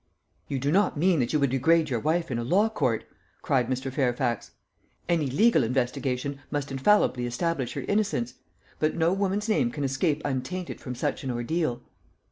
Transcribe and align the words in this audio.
"You 0.47 0.57
do 0.57 0.71
not 0.71 0.97
mean 0.97 1.19
that 1.19 1.31
you 1.31 1.39
would 1.39 1.51
degrade 1.51 1.91
your 1.91 1.99
wife 1.99 2.31
in 2.31 2.39
a 2.39 2.43
law 2.43 2.69
court!" 2.69 3.03
cried 3.43 3.67
Mr. 3.67 3.93
Fairfax. 3.93 4.49
"Any 5.07 5.27
legal 5.27 5.63
investigation 5.63 6.39
must 6.49 6.71
infallibly 6.71 7.27
establish 7.27 7.73
her 7.75 7.81
innocence; 7.87 8.33
but 8.79 8.95
no 8.95 9.13
woman's 9.13 9.47
name 9.47 9.69
can 9.69 9.83
escape 9.83 10.23
untainted 10.25 10.81
from 10.81 10.95
such 10.95 11.23
an 11.23 11.29
ordeal." 11.29 11.83